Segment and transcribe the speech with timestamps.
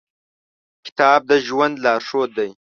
[0.85, 2.49] کتاب د ژوند لارښود دی.